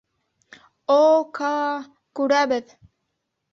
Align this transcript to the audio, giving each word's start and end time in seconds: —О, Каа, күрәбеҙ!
—О, 0.95 0.97
Каа, 1.41 1.69
күрәбеҙ! 2.21 2.77